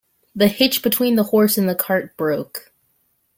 [0.33, 2.73] The hitch between the horse and cart broke.